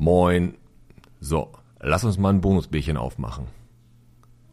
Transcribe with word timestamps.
Moin. 0.00 0.54
So, 1.20 1.50
lass 1.80 2.04
uns 2.04 2.18
mal 2.18 2.28
ein 2.28 2.40
Bonusbierchen 2.40 2.96
aufmachen. 2.96 3.48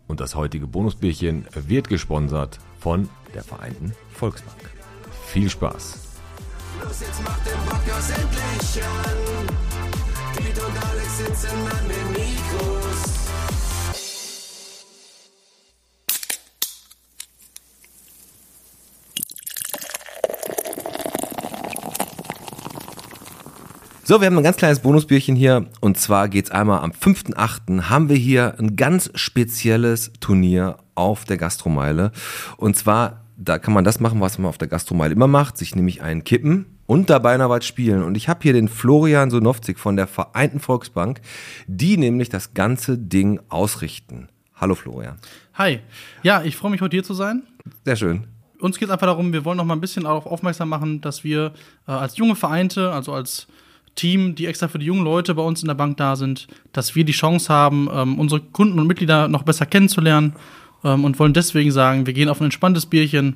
Und 0.07 0.19
das 0.19 0.33
heutige 0.33 0.65
Bonusbierchen 0.65 1.45
wird 1.53 1.87
gesponsert 1.87 2.57
von 2.79 3.09
der 3.35 3.43
Vereinten 3.43 3.93
Volksbank. 4.11 4.57
Viel 5.27 5.47
Spaß. 5.47 5.99
Los, 6.83 6.99
jetzt 6.99 7.23
macht 7.23 7.45
den 7.45 7.59
Podcast 7.69 8.09
endlich 8.17 8.83
an. 8.83 9.55
Piet 10.35 10.63
und 10.63 10.89
Alex 10.89 11.17
sitzen 11.19 11.57
an 11.69 11.89
den 11.89 12.11
Mikros. 12.13 12.84
So, 24.07 24.21
wir 24.21 24.27
haben 24.27 24.37
ein 24.37 24.43
ganz 24.43 24.57
kleines 24.57 24.81
Bonusbierchen 24.81 25.35
hier 25.35 25.65
und 25.81 25.97
zwar 25.97 26.29
geht's 26.29 26.51
einmal 26.51 26.81
am 26.81 26.91
5.8. 26.91 27.89
haben 27.89 28.07
wir 28.07 28.15
hier 28.15 28.53
ein 28.59 28.75
ganz 28.75 29.09
spezielles 29.15 30.13
Turnier 30.19 30.77
auf 30.93 31.25
der 31.25 31.37
Gastromeile 31.37 32.11
und 32.57 32.75
zwar, 32.75 33.25
da 33.35 33.57
kann 33.57 33.73
man 33.73 33.83
das 33.83 33.99
machen, 33.99 34.21
was 34.21 34.37
man 34.37 34.47
auf 34.47 34.59
der 34.59 34.67
Gastromeile 34.67 35.15
immer 35.15 35.25
macht, 35.25 35.57
sich 35.57 35.75
nämlich 35.75 36.03
einen 36.03 36.23
kippen 36.23 36.67
und 36.85 37.09
dabei 37.09 37.35
noch 37.37 37.49
was 37.49 37.65
spielen 37.65 38.03
und 38.03 38.15
ich 38.15 38.29
habe 38.29 38.41
hier 38.43 38.53
den 38.53 38.67
Florian 38.67 39.31
Sonowzik 39.31 39.79
von 39.79 39.95
der 39.95 40.05
Vereinten 40.05 40.59
Volksbank, 40.59 41.19
die 41.65 41.97
nämlich 41.97 42.29
das 42.29 42.53
ganze 42.53 42.99
Ding 42.99 43.39
ausrichten. 43.49 44.29
Hallo 44.53 44.75
Florian. 44.75 45.17
Hi. 45.55 45.79
Ja, 46.21 46.43
ich 46.43 46.57
freue 46.57 46.69
mich, 46.69 46.81
heute 46.81 46.95
hier 46.95 47.03
zu 47.03 47.15
sein. 47.15 47.41
Sehr 47.85 47.95
schön. 47.95 48.27
Uns 48.59 48.77
geht 48.77 48.87
es 48.87 48.93
einfach 48.93 49.07
darum, 49.07 49.33
wir 49.33 49.45
wollen 49.45 49.57
noch 49.57 49.65
mal 49.65 49.73
ein 49.73 49.81
bisschen 49.81 50.03
darauf 50.03 50.27
aufmerksam 50.27 50.69
machen, 50.69 51.01
dass 51.01 51.23
wir 51.23 51.53
äh, 51.87 51.91
als 51.91 52.17
junge 52.17 52.35
Vereinte, 52.35 52.91
also 52.91 53.11
als 53.11 53.47
Team, 53.95 54.35
die 54.35 54.45
extra 54.45 54.67
für 54.67 54.79
die 54.79 54.85
jungen 54.85 55.03
Leute 55.03 55.33
bei 55.35 55.41
uns 55.41 55.61
in 55.61 55.67
der 55.67 55.75
Bank 55.75 55.97
da 55.97 56.15
sind, 56.15 56.47
dass 56.73 56.95
wir 56.95 57.05
die 57.05 57.13
Chance 57.13 57.51
haben, 57.51 57.89
ähm, 57.91 58.19
unsere 58.19 58.41
Kunden 58.41 58.79
und 58.79 58.87
Mitglieder 58.87 59.27
noch 59.27 59.43
besser 59.43 59.65
kennenzulernen 59.65 60.33
ähm, 60.83 61.03
und 61.03 61.17
wollen 61.19 61.33
deswegen 61.33 61.71
sagen, 61.71 62.05
wir 62.05 62.13
gehen 62.13 62.29
auf 62.29 62.41
ein 62.41 62.45
entspanntes 62.45 62.85
Bierchen 62.85 63.35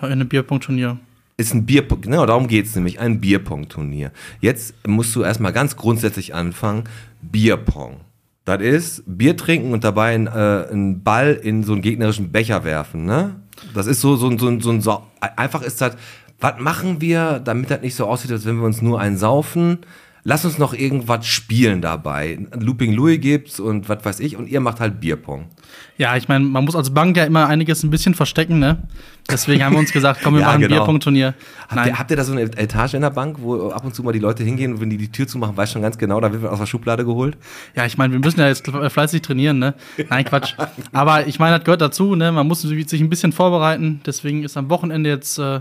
äh, 0.00 0.06
in 0.06 0.12
einem 0.12 0.28
Bierpunktturnier. 0.28 0.98
Ist 1.36 1.52
ein 1.52 1.66
Bierpong, 1.66 2.02
genau 2.02 2.26
darum 2.26 2.46
geht's 2.46 2.76
nämlich, 2.76 3.00
ein 3.00 3.20
Bierpong-Turnier. 3.20 4.12
Jetzt 4.40 4.74
musst 4.86 5.16
du 5.16 5.22
erstmal 5.22 5.52
ganz 5.52 5.74
grundsätzlich 5.74 6.32
anfangen, 6.32 6.84
Bierpong. 7.22 8.02
Das 8.44 8.60
ist 8.60 9.02
Bier 9.06 9.36
trinken 9.36 9.72
und 9.72 9.82
dabei 9.82 10.14
einen, 10.14 10.28
äh, 10.28 10.68
einen 10.70 11.02
Ball 11.02 11.32
in 11.32 11.64
so 11.64 11.72
einen 11.72 11.82
gegnerischen 11.82 12.30
Becher 12.30 12.62
werfen, 12.62 13.04
ne? 13.04 13.36
Das 13.72 13.86
ist 13.86 14.00
so, 14.00 14.16
so, 14.16 14.36
so, 14.36 14.60
so, 14.60 14.80
so 14.80 15.02
einfach 15.36 15.62
ist 15.62 15.80
das, 15.80 15.96
was 16.40 16.60
machen 16.60 17.00
wir, 17.00 17.40
damit 17.42 17.70
das 17.70 17.80
nicht 17.80 17.94
so 17.94 18.06
aussieht, 18.06 18.30
als 18.30 18.44
wenn 18.44 18.56
wir 18.56 18.64
uns 18.64 18.82
nur 18.82 19.00
einen 19.00 19.16
saufen? 19.16 19.78
Lass 20.26 20.46
uns 20.46 20.56
noch 20.56 20.72
irgendwas 20.72 21.26
spielen 21.26 21.82
dabei. 21.82 22.38
Looping 22.58 22.94
Louis 22.94 23.20
gibt's 23.20 23.60
und 23.60 23.90
was 23.90 24.02
weiß 24.06 24.20
ich 24.20 24.36
und 24.36 24.48
ihr 24.48 24.60
macht 24.60 24.80
halt 24.80 24.98
Bierpong. 24.98 25.48
Ja, 25.98 26.16
ich 26.16 26.28
meine, 26.28 26.46
man 26.46 26.64
muss 26.64 26.74
als 26.74 26.94
Bank 26.94 27.14
ja 27.18 27.24
immer 27.24 27.46
einiges 27.46 27.82
ein 27.82 27.90
bisschen 27.90 28.14
verstecken, 28.14 28.58
ne? 28.58 28.78
Deswegen 29.30 29.62
haben 29.62 29.74
wir 29.74 29.80
uns 29.80 29.92
gesagt, 29.92 30.20
komm, 30.24 30.34
wir 30.34 30.40
Ja, 30.44 30.46
machen 30.46 30.56
ein 30.56 30.68
genau. 30.68 30.76
Bierpunktturnier. 30.76 31.34
Habt 31.68 31.86
ihr, 31.86 31.98
habt 31.98 32.10
ihr 32.10 32.16
da 32.16 32.24
so 32.24 32.32
eine 32.32 32.42
Etage 32.42 32.94
in 32.94 33.02
der 33.02 33.10
Bank, 33.10 33.36
wo 33.40 33.68
ab 33.68 33.84
und 33.84 33.94
zu 33.94 34.02
mal 34.02 34.12
die 34.12 34.18
Leute 34.18 34.42
hingehen 34.42 34.72
und 34.72 34.80
wenn 34.80 34.88
die 34.88 34.96
die 34.96 35.12
Tür 35.12 35.26
zumachen, 35.26 35.58
weiß 35.58 35.72
schon 35.72 35.82
ganz 35.82 35.98
genau, 35.98 36.18
da 36.20 36.32
wird 36.32 36.42
was 36.42 36.52
aus 36.52 36.58
der 36.58 36.66
Schublade 36.66 37.04
geholt? 37.04 37.36
Ja, 37.76 37.84
ich 37.84 37.98
meine, 37.98 38.14
wir 38.14 38.20
müssen 38.20 38.40
ja 38.40 38.48
jetzt 38.48 38.66
fleißig 38.66 39.20
trainieren, 39.20 39.58
ne? 39.58 39.74
Nein, 40.08 40.24
Quatsch. 40.24 40.54
Aber 40.92 41.26
ich 41.26 41.38
meine, 41.38 41.56
das 41.58 41.64
gehört 41.64 41.82
dazu, 41.82 42.14
ne? 42.14 42.32
Man 42.32 42.48
muss 42.48 42.62
sich 42.62 43.00
ein 43.00 43.10
bisschen 43.10 43.32
vorbereiten. 43.32 44.00
Deswegen 44.06 44.42
ist 44.42 44.56
am 44.56 44.70
Wochenende 44.70 45.10
jetzt 45.10 45.38
äh, 45.38 45.60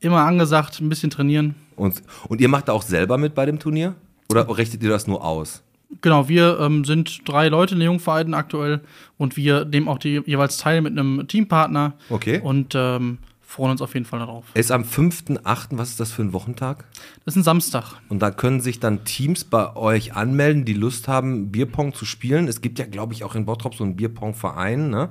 immer 0.00 0.22
angesagt, 0.22 0.80
ein 0.80 0.88
bisschen 0.88 1.10
trainieren. 1.10 1.54
Und, 1.76 2.02
und 2.28 2.40
ihr 2.40 2.48
macht 2.48 2.68
da 2.68 2.72
auch 2.72 2.82
selber 2.82 3.18
mit 3.18 3.34
bei 3.34 3.46
dem 3.46 3.58
Turnier? 3.58 3.94
Oder 4.30 4.48
richtet 4.56 4.82
ihr 4.82 4.90
das 4.90 5.06
nur 5.06 5.24
aus? 5.24 5.62
Genau, 6.00 6.28
wir 6.28 6.58
ähm, 6.58 6.84
sind 6.84 7.28
drei 7.28 7.48
Leute 7.48 7.74
in 7.74 7.80
den 7.80 7.86
Jungvereinen 7.86 8.34
aktuell 8.34 8.80
und 9.18 9.36
wir 9.36 9.66
nehmen 9.66 9.88
auch 9.88 9.98
die 9.98 10.22
jeweils 10.24 10.56
teil 10.56 10.80
mit 10.80 10.92
einem 10.92 11.28
Teampartner. 11.28 11.92
Okay. 12.08 12.40
Und 12.42 12.74
ähm, 12.74 13.18
freuen 13.52 13.72
uns 13.72 13.82
auf 13.82 13.92
jeden 13.92 14.06
Fall 14.06 14.20
darauf. 14.20 14.46
Ist 14.54 14.72
am 14.72 14.82
5.8., 14.82 15.68
was 15.72 15.90
ist 15.90 16.00
das 16.00 16.10
für 16.10 16.22
ein 16.22 16.32
Wochentag? 16.32 16.86
Das 17.24 17.34
ist 17.34 17.40
ein 17.40 17.44
Samstag. 17.44 17.96
Und 18.08 18.20
da 18.20 18.30
können 18.30 18.60
sich 18.60 18.80
dann 18.80 19.04
Teams 19.04 19.44
bei 19.44 19.76
euch 19.76 20.14
anmelden, 20.14 20.64
die 20.64 20.72
Lust 20.72 21.06
haben, 21.08 21.52
Bierpong 21.52 21.92
zu 21.92 22.06
spielen. 22.06 22.48
Es 22.48 22.62
gibt 22.62 22.78
ja, 22.78 22.86
glaube 22.86 23.12
ich, 23.12 23.24
auch 23.24 23.34
in 23.34 23.44
Bottrop 23.44 23.74
so 23.74 23.84
einen 23.84 23.96
Bierpong-Verein. 23.96 24.88
Ne? 24.88 25.10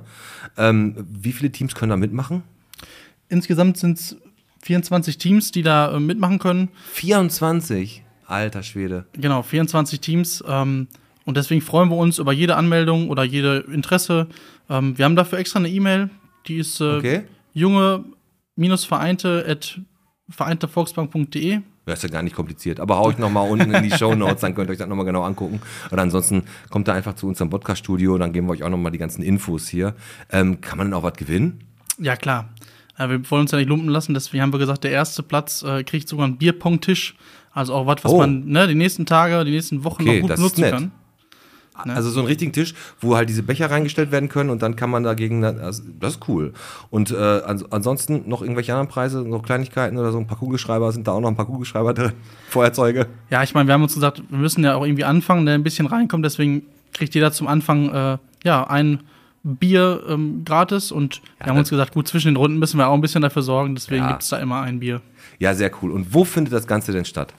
Ähm, 0.56 0.96
wie 1.08 1.32
viele 1.32 1.52
Teams 1.52 1.76
können 1.76 1.90
da 1.90 1.96
mitmachen? 1.96 2.42
Insgesamt 3.28 3.78
sind 3.78 3.98
es 3.98 4.16
24 4.62 5.18
Teams, 5.18 5.50
die 5.52 5.62
da 5.62 5.94
äh, 5.94 6.00
mitmachen 6.00 6.38
können. 6.38 6.68
24. 6.92 8.02
Alter 8.26 8.62
Schwede. 8.62 9.06
Genau, 9.12 9.42
24 9.42 10.00
Teams. 10.00 10.42
Ähm, 10.48 10.88
und 11.24 11.36
deswegen 11.36 11.60
freuen 11.60 11.88
wir 11.90 11.96
uns 11.96 12.18
über 12.18 12.32
jede 12.32 12.56
Anmeldung 12.56 13.08
oder 13.10 13.22
jede 13.24 13.58
Interesse. 13.72 14.26
Ähm, 14.70 14.96
wir 14.96 15.04
haben 15.04 15.16
dafür 15.16 15.38
extra 15.38 15.58
eine 15.58 15.68
E-Mail, 15.68 16.10
die 16.46 16.56
ist 16.58 16.80
äh, 16.80 16.96
Okay. 16.96 17.22
junge-vereinte 17.54 19.44
at 19.48 19.80
vereintevolksbank.de. 20.28 21.60
Ja, 21.84 21.92
ist 21.92 22.02
ja 22.04 22.08
gar 22.08 22.22
nicht 22.22 22.36
kompliziert. 22.36 22.78
Aber 22.78 22.96
hau 22.96 23.10
ich 23.10 23.18
nochmal 23.18 23.50
unten 23.50 23.74
in 23.74 23.82
die 23.82 23.90
Show 23.90 24.14
Notes, 24.14 24.40
dann 24.42 24.54
könnt 24.54 24.68
ihr 24.70 24.72
euch 24.72 24.78
das 24.78 24.88
nochmal 24.88 25.04
genau 25.04 25.24
angucken. 25.24 25.60
Oder 25.90 26.02
ansonsten 26.02 26.44
kommt 26.70 26.86
da 26.88 26.92
einfach 26.94 27.14
zu 27.14 27.26
uns 27.26 27.42
am 27.42 27.50
Podcast-Studio, 27.50 28.16
dann 28.18 28.32
geben 28.32 28.46
wir 28.46 28.52
euch 28.52 28.62
auch 28.62 28.70
nochmal 28.70 28.92
die 28.92 28.98
ganzen 28.98 29.22
Infos 29.22 29.68
hier. 29.68 29.94
Ähm, 30.30 30.60
kann 30.60 30.78
man 30.78 30.86
denn 30.88 30.94
auch 30.94 31.02
was 31.02 31.14
gewinnen? 31.14 31.64
Ja, 31.98 32.14
klar. 32.16 32.48
Äh, 32.98 33.08
wir 33.08 33.30
wollen 33.30 33.42
uns 33.42 33.50
ja 33.52 33.58
nicht 33.58 33.68
lumpen 33.68 33.88
lassen, 33.88 34.14
deswegen 34.14 34.42
haben 34.42 34.52
wir 34.52 34.58
gesagt, 34.58 34.84
der 34.84 34.90
erste 34.90 35.22
Platz 35.22 35.62
äh, 35.62 35.82
kriegt 35.84 36.08
sogar 36.08 36.26
einen 36.26 36.36
Bierpong-Tisch. 36.36 37.14
Also 37.54 37.74
auch 37.74 37.86
was, 37.86 38.02
was 38.02 38.12
Oh. 38.12 38.18
man 38.18 38.46
ne, 38.46 38.66
die 38.66 38.74
nächsten 38.74 39.04
Tage, 39.06 39.44
die 39.44 39.50
nächsten 39.50 39.84
Wochen 39.84 40.02
Okay, 40.02 40.22
noch 40.22 40.36
gut 40.36 40.58
nett. 40.58 40.72
kann. 40.72 40.90
Ne? 41.84 41.94
Also 41.94 42.10
so 42.10 42.20
einen 42.20 42.28
richtigen 42.28 42.52
Tisch, 42.52 42.74
wo 43.00 43.16
halt 43.16 43.28
diese 43.28 43.42
Becher 43.42 43.70
reingestellt 43.70 44.10
werden 44.12 44.28
können 44.28 44.50
und 44.50 44.62
dann 44.62 44.76
kann 44.76 44.88
man 44.90 45.02
dagegen, 45.02 45.42
also 45.44 45.82
das 45.98 46.14
ist 46.14 46.28
cool. 46.28 46.52
Und 46.90 47.10
äh, 47.10 47.14
ans 47.16 47.64
ansonsten 47.70 48.22
noch 48.28 48.42
irgendwelche 48.42 48.72
anderen 48.72 48.88
Preise, 48.88 49.22
noch 49.22 49.42
Kleinigkeiten 49.42 49.96
oder 49.98 50.12
so, 50.12 50.18
ein 50.18 50.26
paar 50.26 50.38
Kugelschreiber, 50.38 50.92
sind 50.92 51.08
da 51.08 51.12
auch 51.12 51.20
noch 51.20 51.28
ein 51.28 51.34
paar 51.36 51.46
Kugelschreiber 51.46 51.92
drin, 51.94 52.12
Feuerzeuge. 52.50 53.06
Ja, 53.30 53.42
ich 53.42 53.54
meine, 53.54 53.66
wir 53.68 53.74
haben 53.74 53.82
uns 53.82 53.94
gesagt, 53.94 54.22
wir 54.28 54.38
müssen 54.38 54.62
ja 54.64 54.74
auch 54.76 54.84
irgendwie 54.84 55.04
anfangen, 55.04 55.44
der 55.46 55.54
ein 55.54 55.62
bisschen 55.62 55.86
reinkommt. 55.86 56.24
Deswegen 56.24 56.62
kriegt 56.92 57.14
jeder 57.14 57.32
zum 57.32 57.48
Anfang 57.48 57.88
äh, 57.92 58.18
ja 58.44 58.64
ein 58.68 59.00
Bier 59.44 60.02
ähm, 60.08 60.42
gratis. 60.44 60.92
Und 60.92 61.20
wir 61.38 61.46
haben 61.48 61.58
uns 61.58 61.70
gesagt, 61.70 61.94
gut, 61.94 62.06
zwischen 62.08 62.28
den 62.28 62.36
Runden 62.36 62.58
müssen 62.58 62.78
wir 62.78 62.88
auch 62.88 62.94
ein 62.94 63.00
bisschen 63.00 63.22
dafür 63.22 63.42
sorgen. 63.42 63.74
Deswegen 63.74 64.02
Ja. 64.04 64.10
gibt 64.10 64.22
es 64.22 64.28
da 64.28 64.38
immer 64.38 64.62
ein 64.62 64.80
Bier. 64.80 65.00
Ja, 65.38 65.54
sehr 65.54 65.70
cool. 65.82 65.90
Und 65.90 66.14
wo 66.14 66.24
findet 66.24 66.52
das 66.52 66.66
Ganze 66.66 66.92
denn 66.92 67.04
statt? 67.04 67.34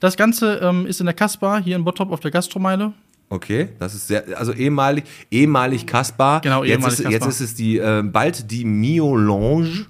Das 0.00 0.16
Ganze 0.16 0.56
ähm, 0.62 0.86
ist 0.86 1.00
in 1.00 1.06
der 1.06 1.14
Kaspar 1.14 1.60
hier 1.60 1.76
in 1.76 1.84
Bottrop 1.84 2.10
auf 2.12 2.20
der 2.20 2.30
Gastromeile. 2.30 2.92
Okay, 3.30 3.68
das 3.78 3.94
ist 3.94 4.08
sehr, 4.08 4.24
also 4.38 4.52
ehemalig, 4.54 5.04
ehemalig 5.30 5.86
Kaspar. 5.86 6.40
Genau, 6.40 6.64
jetzt 6.64 6.76
ehemalig 6.78 6.92
ist, 6.94 6.98
Jetzt 7.00 7.10
Kaspar. 7.12 7.28
ist 7.28 7.40
es 7.40 7.54
die, 7.54 7.76
äh, 7.78 8.02
bald 8.02 8.50
die 8.50 8.64
Mio 8.64 9.14
Lounge 9.16 9.84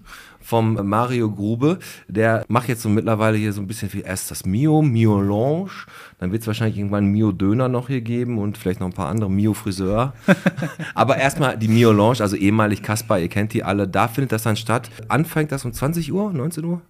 vom 0.48 0.78
Mario 0.88 1.30
Grube. 1.30 1.78
Der 2.08 2.46
macht 2.48 2.68
jetzt 2.68 2.80
so 2.80 2.88
mittlerweile 2.88 3.36
hier 3.36 3.52
so 3.52 3.60
ein 3.60 3.66
bisschen 3.66 3.90
viel. 3.90 4.02
Erst 4.06 4.30
das 4.30 4.46
Mio, 4.46 4.80
Mio 4.80 5.20
Lounge. 5.20 5.70
Dann 6.18 6.32
wird 6.32 6.40
es 6.40 6.46
wahrscheinlich 6.46 6.78
irgendwann 6.78 7.04
Mio 7.06 7.32
Döner 7.32 7.68
noch 7.68 7.88
hier 7.88 8.00
geben 8.00 8.38
und 8.38 8.56
vielleicht 8.56 8.80
noch 8.80 8.86
ein 8.86 8.94
paar 8.94 9.10
andere 9.10 9.30
Mio 9.30 9.52
Friseur. 9.52 10.14
Aber 10.94 11.18
erstmal 11.18 11.58
die 11.58 11.68
Mio 11.68 11.92
Lounge, 11.92 12.20
also 12.20 12.34
ehemalig 12.34 12.82
Kaspar, 12.82 13.18
ihr 13.18 13.28
kennt 13.28 13.52
die 13.52 13.62
alle. 13.62 13.86
Da 13.86 14.08
findet 14.08 14.32
das 14.32 14.44
dann 14.44 14.56
statt. 14.56 14.88
Anfängt 15.08 15.52
das 15.52 15.66
um 15.66 15.72
20 15.74 16.10
Uhr, 16.14 16.32
19 16.32 16.64
Uhr? 16.64 16.80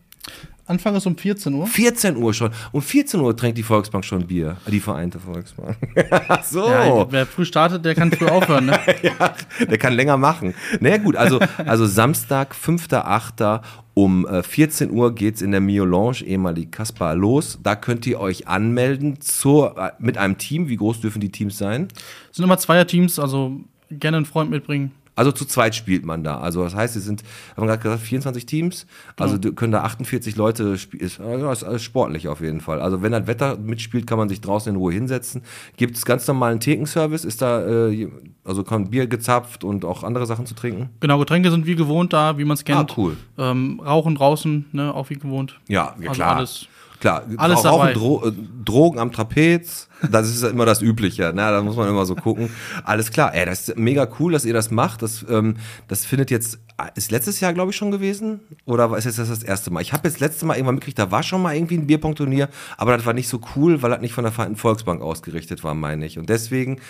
Anfang 0.69 0.95
ist 0.97 1.07
um 1.07 1.17
14 1.17 1.55
Uhr. 1.55 1.67
14 1.67 2.17
Uhr 2.17 2.35
schon. 2.35 2.51
Um 2.73 2.83
14 2.83 3.21
Uhr 3.21 3.35
trinkt 3.35 3.57
die 3.57 3.63
Volksbank 3.63 4.05
schon 4.05 4.27
Bier. 4.27 4.59
Die 4.67 4.81
Vereinte 4.81 5.19
Volksbank. 5.19 5.79
Ach 6.29 6.45
so. 6.45 6.69
Ja, 6.69 7.11
wer 7.11 7.25
früh 7.25 7.47
startet, 7.47 7.87
der 7.87 7.95
kann 7.95 8.13
früh 8.13 8.27
aufhören. 8.29 8.67
Ne? 8.67 8.79
ja, 9.03 9.35
der 9.67 9.79
kann 9.79 9.95
länger 9.95 10.19
machen. 10.19 10.55
Na 10.73 10.91
naja, 10.91 10.99
gut, 10.99 11.17
also, 11.17 11.41
also 11.65 11.87
Samstag, 11.87 12.55
5.8. 12.55 13.63
um 13.95 14.27
äh, 14.27 14.43
14 14.43 14.91
Uhr 14.91 15.15
geht's 15.15 15.41
in 15.41 15.53
der 15.53 15.61
Mio 15.61 15.87
Lounge, 15.87 16.23
ehemalig 16.23 16.71
Kaspar, 16.71 17.15
los. 17.15 17.59
Da 17.63 17.75
könnt 17.75 18.07
ihr 18.07 18.21
euch 18.21 18.47
anmelden 18.47 19.23
zur, 19.23 19.79
äh, 19.79 19.93
mit 19.99 20.19
einem 20.19 20.37
Team. 20.37 20.69
Wie 20.69 20.77
groß 20.77 21.01
dürfen 21.01 21.21
die 21.21 21.33
Teams 21.33 21.57
sein? 21.57 21.89
Es 22.31 22.37
sind 22.37 22.45
immer 22.45 22.59
Zweierteams, 22.59 23.19
also 23.19 23.59
gerne 23.91 24.19
einen 24.19 24.27
Freund 24.27 24.51
mitbringen. 24.51 24.93
Also 25.19 25.33
zu 25.33 25.45
zweit 25.45 25.75
spielt 25.75 26.07
man 26.07 26.23
da. 26.23 26.39
Also 26.39 26.63
das 26.63 26.75
heißt, 26.75 26.97
es 26.97 27.05
sind, 27.05 27.23
haben 27.57 27.65
wir 27.65 27.67
gerade 27.69 27.83
gesagt, 27.83 28.03
24 28.03 28.47
Teams. 28.47 28.87
Also 29.19 29.37
du- 29.37 29.53
können 29.53 29.73
da 29.73 29.83
48 29.83 30.37
Leute 30.37 30.79
spielen. 30.79 31.03
Ist, 31.03 31.19
ja, 31.19 31.53
ist 31.53 31.65
alles 31.65 31.83
sportlich 31.83 32.29
auf 32.29 32.41
jeden 32.41 32.61
Fall. 32.61 32.81
Also 32.81 33.03
wenn 33.03 33.13
das 33.13 33.27
Wetter 33.27 33.57
mitspielt, 33.59 34.07
kann 34.07 34.17
man 34.19 34.29
sich 34.29 34.41
draußen 34.41 34.71
in 34.73 34.77
Ruhe 34.77 34.93
hinsetzen. 34.93 35.43
Gibt 35.77 35.97
es 35.97 36.05
ganz 36.05 36.27
normalen 36.29 36.61
Thekenservice? 36.61 37.25
Ist 37.25 37.43
da, 37.43 37.89
äh, 37.89 38.09
also 38.45 38.63
kann 38.65 38.91
Bier 38.91 39.07
gezapft 39.09 39.65
und 39.65 39.85
auch 39.85 40.05
andere 40.05 40.25
Sachen 40.27 40.47
zu 40.47 40.55
trinken? 40.55 40.91
Genau, 41.01 41.19
Getränke 41.19 41.51
sind 41.51 41.67
wie 41.67 41.75
gewohnt 41.75 42.13
da, 42.13 42.39
wie 42.39 42.45
man 42.45 42.55
es 42.55 42.65
kennt. 42.65 42.91
Ah, 42.91 42.95
cool. 42.97 43.17
Ähm, 43.37 43.81
Rauchen 43.85 44.15
draußen, 44.15 44.67
ne, 44.73 44.95
auch 44.95 45.11
wie 45.11 45.17
gewohnt. 45.17 45.59
Ja, 45.69 45.95
ja 46.01 46.09
Also 46.11 46.13
klar. 46.23 46.37
alles. 46.37 46.69
Klar, 47.01 47.25
Alles 47.37 47.65
Rauchen, 47.65 47.79
dabei. 47.79 47.93
Dro 47.93 48.27
äh, 48.27 48.33
Drogen 48.65 48.99
am 48.99 49.13
Trapez, 49.13 49.89
das 50.11 50.29
ist 50.29 50.43
ja 50.43 50.51
immer 50.51 50.67
das 50.67 50.83
Übliche. 50.83 51.33
Na, 51.35 51.51
da 51.51 51.63
muss 51.63 51.77
man 51.77 51.89
immer 51.89 52.05
so 52.05 52.15
gucken. 52.15 52.51
Alles 52.85 53.11
klar, 53.11 53.35
ey, 53.35 53.47
das 53.47 53.69
ist 53.69 53.79
mega 53.79 54.09
cool, 54.19 54.33
dass 54.33 54.45
ihr 54.45 54.53
das 54.53 54.71
macht. 54.71 55.03
Das, 55.03 55.25
ähm, 55.29 55.57
das 55.87 56.05
findet 56.05 56.31
jetzt, 56.31 56.59
ist 56.95 57.11
letztes 57.11 57.41
Jahr, 57.41 57.55
glaube 57.55 57.71
ich, 57.71 57.77
schon 57.77 57.91
gewesen? 57.91 58.41
Oder 58.65 58.97
ist 58.97 59.05
jetzt 59.05 59.19
das 59.19 59.29
das 59.29 59.43
erste 59.43 59.71
Mal? 59.71 59.81
Ich 59.81 59.93
habe 59.93 60.07
jetzt 60.09 60.21
letzte 60.21 60.45
Mal 60.45 60.55
irgendwann 60.55 60.75
mitgekriegt, 60.77 60.99
da 60.99 61.11
war 61.11 61.23
schon 61.23 61.41
mal 61.41 61.55
irgendwie 61.55 61.79
ein 61.79 61.87
Bierpong-Turnier, 61.87 62.49
aber 62.77 62.97
das 62.97 63.07
war 63.07 63.15
nicht 63.15 63.29
so 63.29 63.41
cool, 63.57 63.81
weil 63.83 63.91
das 63.91 64.01
nicht 64.01 64.13
von 64.13 64.25
der 64.25 64.33
Vereinten 64.33 64.57
Volksbank 64.57 65.01
ausgerichtet 65.01 65.65
war, 65.65 65.75
meine 65.75 66.05
ich. 66.05 66.19
Und 66.19 66.29
deswegen 66.29 66.81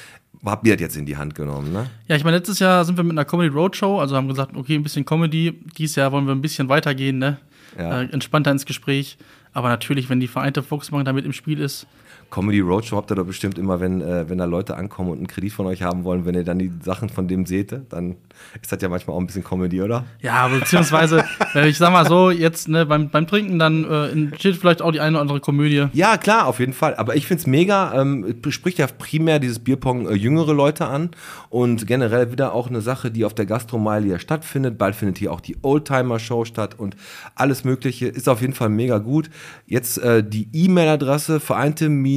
habt 0.44 0.67
ihr 0.67 0.75
das 0.75 0.81
jetzt 0.81 0.96
in 0.96 1.06
die 1.06 1.17
Hand 1.17 1.35
genommen, 1.35 1.73
ne? 1.73 1.87
Ja, 2.06 2.17
ich 2.17 2.25
meine, 2.25 2.37
letztes 2.37 2.58
Jahr 2.58 2.85
sind 2.85 2.96
wir 2.96 3.05
mit 3.05 3.12
einer 3.12 3.25
Comedy 3.25 3.49
Roadshow, 3.49 4.00
also 4.00 4.17
haben 4.17 4.29
gesagt, 4.29 4.56
okay, 4.56 4.75
ein 4.75 4.82
bisschen 4.82 5.05
Comedy. 5.05 5.61
Dieses 5.76 5.96
Jahr 5.96 6.12
wollen 6.12 6.26
wir 6.26 6.35
ein 6.35 6.43
bisschen 6.43 6.69
weitergehen, 6.69 7.19
ne? 7.19 7.38
Ja. 7.79 8.02
Äh, 8.02 8.12
entspannter 8.12 8.50
ins 8.50 8.67
Gespräch. 8.67 9.19
Aber 9.52 9.69
natürlich, 9.69 10.08
wenn 10.08 10.20
die 10.20 10.29
Vereinte 10.29 10.62
Volksbank 10.62 11.05
damit 11.05 11.25
im 11.25 11.32
Spiel 11.32 11.58
ist, 11.58 11.87
Comedy 12.30 12.60
Roadshow 12.60 12.96
habt 12.96 13.10
ihr 13.10 13.14
doch 13.14 13.25
bestimmt 13.25 13.58
immer, 13.58 13.80
wenn, 13.80 14.00
äh, 14.00 14.28
wenn 14.28 14.38
da 14.38 14.44
Leute 14.44 14.76
ankommen 14.76 15.10
und 15.10 15.19
einen 15.19 15.26
Kredit 15.26 15.52
von 15.52 15.66
euch 15.66 15.82
haben 15.82 16.04
wollen, 16.04 16.26
wenn 16.26 16.34
ihr 16.34 16.44
dann 16.44 16.58
die 16.58 16.70
Sachen 16.82 17.08
von 17.08 17.26
dem 17.26 17.46
seht, 17.46 17.72
dann 17.88 18.16
ist 18.60 18.70
das 18.70 18.80
ja 18.82 18.88
manchmal 18.88 19.16
auch 19.16 19.20
ein 19.20 19.26
bisschen 19.26 19.44
Comedy, 19.44 19.80
oder? 19.80 20.04
Ja, 20.20 20.48
beziehungsweise, 20.48 21.25
äh, 21.54 21.69
ich 21.69 21.78
sag 21.78 21.92
mal 21.92 22.06
so, 22.06 22.30
jetzt 22.30 22.69
ne, 22.69 22.86
beim, 22.86 23.08
beim 23.08 23.26
Trinken 23.26 23.58
dann 23.58 23.84
äh, 23.84 24.10
entsteht 24.10 24.56
vielleicht 24.56 24.82
auch 24.82 24.92
die 24.92 25.00
eine 25.00 25.16
oder 25.16 25.22
andere 25.22 25.40
Komödie. 25.40 25.86
Ja, 25.92 26.16
klar, 26.19 26.46
auf 26.46 26.60
jeden 26.60 26.72
Fall. 26.75 26.94
Aber 26.96 27.16
ich 27.16 27.26
find's 27.26 27.46
mega. 27.46 27.98
Ähm, 28.00 28.36
es 28.46 28.54
spricht 28.54 28.78
ja 28.78 28.86
primär 28.86 29.38
dieses 29.38 29.58
Bierpong 29.58 30.08
äh, 30.08 30.14
jüngere 30.14 30.52
Leute 30.52 30.86
an 30.86 31.10
und 31.48 31.86
generell 31.86 32.30
wieder 32.30 32.52
auch 32.52 32.69
eine 32.69 32.80
Sache, 32.80 33.10
die 33.10 33.25
auf 33.25 33.34
der 33.34 33.46
Gastromeile 33.46 34.06
ja 34.06 34.19
stattfindet. 34.19 34.78
Bald 34.78 34.94
findet 34.94 35.19
hier 35.19 35.32
auch 35.32 35.40
die 35.40 35.56
Oldtimer-Show 35.62 36.44
statt 36.44 36.78
und 36.78 36.96
alles 37.34 37.64
Mögliche 37.64 38.06
ist 38.06 38.28
auf 38.28 38.40
jeden 38.40 38.54
Fall 38.54 38.69
mega 38.69 38.98
gut. 38.98 39.30
Jetzt 39.66 39.98
äh, 39.98 40.22
die 40.22 40.48
E-Mail-Adresse 40.52 41.40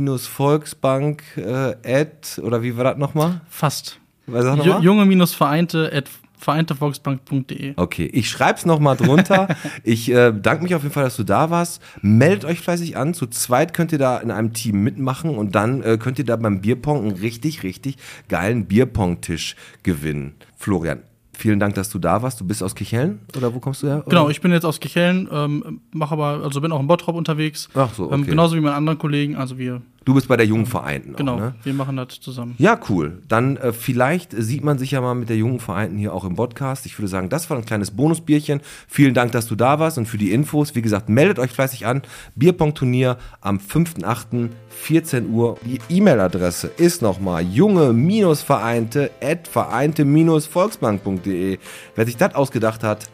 vereinte-volksbank 0.07 1.23
äh, 1.37 2.01
at, 2.01 2.39
oder 2.43 2.61
wie 2.61 2.75
war 2.77 2.83
das 2.83 2.97
nochmal? 2.97 3.41
Fast. 3.49 3.99
Was 4.27 4.43
sag? 4.43 4.81
Junge-Vereinte 4.83 5.91
at 5.93 6.09
vereintevolksbank.de. 6.41 7.73
Okay, 7.75 8.05
ich 8.05 8.29
schreib's 8.29 8.65
noch 8.65 8.79
mal 8.79 8.95
drunter. 8.95 9.47
ich 9.83 10.11
äh, 10.11 10.33
danke 10.33 10.63
mich 10.63 10.75
auf 10.75 10.81
jeden 10.81 10.93
Fall, 10.93 11.03
dass 11.03 11.15
du 11.15 11.23
da 11.23 11.49
warst. 11.49 11.81
Meldet 12.01 12.45
euch 12.45 12.59
fleißig 12.59 12.97
an. 12.97 13.13
Zu 13.13 13.27
zweit 13.27 13.73
könnt 13.73 13.91
ihr 13.91 13.99
da 13.99 14.17
in 14.17 14.31
einem 14.31 14.53
Team 14.53 14.83
mitmachen 14.83 15.37
und 15.37 15.55
dann 15.55 15.83
äh, 15.83 15.97
könnt 15.97 16.17
ihr 16.19 16.25
da 16.25 16.35
beim 16.35 16.61
Bierpong 16.61 17.03
einen 17.03 17.11
richtig, 17.11 17.63
richtig 17.63 17.97
geilen 18.27 18.65
Bierpong-Tisch 18.65 19.55
gewinnen. 19.83 20.33
Florian, 20.57 21.03
vielen 21.33 21.59
Dank, 21.59 21.75
dass 21.75 21.89
du 21.89 21.99
da 21.99 22.21
warst. 22.21 22.39
Du 22.39 22.45
bist 22.45 22.63
aus 22.63 22.75
Kichellen 22.75 23.19
oder 23.37 23.53
wo 23.53 23.59
kommst 23.59 23.83
du 23.83 23.87
her? 23.87 24.03
Genau, 24.07 24.29
ich 24.29 24.41
bin 24.41 24.51
jetzt 24.51 24.65
aus 24.65 24.79
Kichellen, 24.79 25.29
ähm, 25.31 25.81
mache 25.91 26.13
aber, 26.13 26.43
also 26.43 26.61
bin 26.61 26.71
auch 26.71 26.79
in 26.79 26.87
Bottrop 26.87 27.15
unterwegs. 27.15 27.69
Ach 27.73 27.93
so, 27.93 28.11
ähm, 28.11 28.21
okay. 28.21 28.31
genauso 28.31 28.55
wie 28.55 28.61
meine 28.61 28.75
anderen 28.75 28.97
Kollegen, 28.97 29.35
also 29.35 29.57
wir, 29.57 29.81
Du 30.03 30.15
bist 30.15 30.27
bei 30.27 30.35
der 30.35 30.47
jungen 30.47 30.65
Vereinten. 30.65 31.15
genau, 31.15 31.35
Auch, 31.35 31.39
ne? 31.39 31.53
wir 31.61 31.75
machen 31.75 31.95
das 31.95 32.19
zusammen. 32.19 32.55
Ja, 32.57 32.79
cool. 32.89 33.21
Dann 33.27 33.57
äh, 33.57 33.71
vielleicht 33.71 34.31
sieht 34.35 34.63
man 34.63 34.79
sich 34.79 34.89
ja 34.91 35.01
mal 35.01 35.13
mit 35.13 35.29
der 35.29 35.37
jungen 35.37 35.59
Vereinten 35.59 35.95
hier 35.97 36.11
auch 36.13 36.23
im 36.23 36.35
Podcast. 36.35 36.87
Ich 36.87 36.97
würde 36.97 37.07
sagen, 37.07 37.29
das 37.29 37.51
war 37.51 37.57
ein 37.57 37.65
kleines 37.65 37.91
Bonusbierchen. 37.91 38.61
Vielen 38.87 39.13
Dank, 39.13 39.31
dass 39.31 39.45
du 39.45 39.53
da 39.55 39.77
warst 39.77 39.99
und 39.99 40.07
für 40.07 40.17
die 40.17 40.31
Infos. 40.31 40.73
Wie 40.73 40.81
gesagt, 40.81 41.07
meldet 41.07 41.37
euch 41.37 41.51
fleißig 41.51 41.85
an. 41.85 42.01
Bierpong-Turnier 42.35 43.17
am 43.41 43.59
5.8. 43.59 44.49
14 44.71 45.29
Uhr. 45.29 45.57
Die 45.65 45.79
E-Mail-Adresse 45.89 46.71
ist 46.77 47.03
nochmal 47.03 47.43
junge-vereinte 47.43 49.11
at 49.21 49.47
vereinte-volksbank.de. 49.47 51.59
Wer 51.95 52.05
sich 52.05 52.17
das 52.17 52.35
ausgedacht 52.35 52.83
hat, 52.83 53.09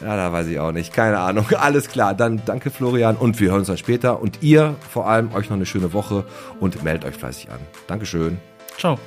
ja, 0.00 0.16
da 0.16 0.32
weiß 0.32 0.46
ich 0.48 0.58
auch 0.58 0.72
nicht. 0.72 0.92
Keine 0.92 1.18
Ahnung. 1.18 1.46
Alles 1.58 1.88
klar. 1.88 2.14
Dann 2.14 2.42
danke 2.44 2.70
Florian 2.70 3.16
und 3.16 3.40
wir 3.40 3.50
hören 3.50 3.60
uns 3.60 3.68
dann 3.68 3.78
später. 3.78 4.20
Und 4.20 4.42
ihr 4.42 4.74
vor 4.90 5.08
allem 5.08 5.32
euch 5.34 5.48
noch 5.48 5.56
eine 5.56 5.66
schöne 5.66 5.92
Woche 5.92 6.24
und 6.60 6.82
meldet 6.82 7.04
euch 7.04 7.16
fleißig 7.16 7.50
an. 7.50 7.60
Dankeschön. 7.86 8.38
Ciao. 8.78 8.98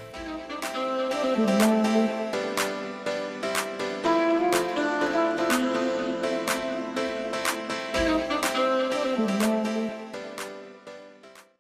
Thank 1.38 2.07